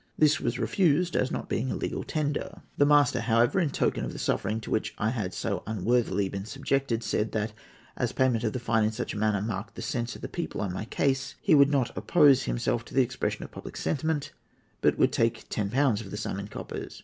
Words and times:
This 0.17 0.39
was 0.39 0.57
refused, 0.57 1.15
as 1.15 1.29
not 1.29 1.47
being 1.47 1.69
a 1.69 1.75
legal 1.75 2.03
tender. 2.03 2.63
The 2.75 2.87
Master, 2.87 3.21
however, 3.21 3.59
in 3.59 3.69
token 3.69 4.03
of 4.03 4.13
the 4.13 4.17
suffering 4.17 4.59
to 4.61 4.71
which 4.71 4.95
I 4.97 5.11
had 5.11 5.31
so 5.31 5.61
unworthily 5.67 6.27
been 6.27 6.45
subjected, 6.45 7.03
said 7.03 7.33
that, 7.33 7.53
as 7.95 8.11
payment 8.11 8.43
of 8.43 8.53
the 8.53 8.59
fine 8.59 8.83
in 8.83 8.91
such 8.91 9.13
a 9.13 9.17
manner 9.19 9.43
marked 9.43 9.75
the 9.75 9.83
sense 9.83 10.15
of 10.15 10.23
the 10.23 10.27
people 10.27 10.59
on 10.59 10.73
my 10.73 10.85
case, 10.85 11.35
he 11.39 11.53
would 11.53 11.69
not 11.69 11.95
oppose 11.95 12.45
himself 12.45 12.83
to 12.85 12.95
the 12.95 13.03
expression 13.03 13.43
of 13.43 13.51
public 13.51 13.77
sentiment, 13.77 14.31
but 14.81 14.97
would 14.97 15.11
take 15.11 15.47
10£ 15.49 16.01
of 16.03 16.09
the 16.09 16.17
sum 16.17 16.39
in 16.39 16.47
coppers. 16.47 16.99